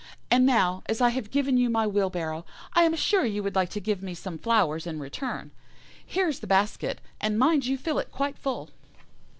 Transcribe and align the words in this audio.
And 0.31 0.47
now, 0.47 0.81
as 0.87 0.99
I 0.99 1.09
have 1.09 1.29
given 1.29 1.57
you 1.57 1.69
my 1.69 1.85
wheelbarrow, 1.85 2.43
I 2.73 2.85
am 2.85 2.95
sure 2.95 3.23
you 3.23 3.43
would 3.43 3.53
like 3.53 3.69
to 3.69 3.79
give 3.79 4.01
me 4.01 4.15
some 4.15 4.39
flowers 4.39 4.87
in 4.87 4.99
return. 4.99 5.51
Here 6.03 6.27
is 6.27 6.39
the 6.39 6.47
basket, 6.47 6.99
and 7.19 7.37
mind 7.37 7.67
you 7.67 7.77
fill 7.77 7.99
it 7.99 8.11
quite 8.11 8.39
full. 8.39 8.71